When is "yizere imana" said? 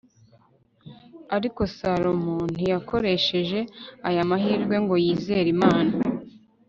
5.05-5.93